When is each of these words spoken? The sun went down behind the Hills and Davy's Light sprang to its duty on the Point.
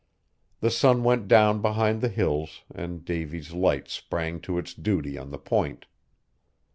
The 0.61 0.71
sun 0.71 1.03
went 1.03 1.27
down 1.27 1.61
behind 1.61 2.01
the 2.01 2.09
Hills 2.09 2.63
and 2.73 3.05
Davy's 3.05 3.53
Light 3.53 3.87
sprang 3.87 4.39
to 4.41 4.57
its 4.57 4.73
duty 4.73 5.15
on 5.15 5.29
the 5.29 5.37
Point. 5.37 5.85